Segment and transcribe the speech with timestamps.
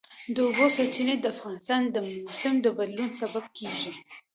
[0.33, 3.91] د اوبو سرچینې د افغانستان د موسم د بدلون سبب کېږي.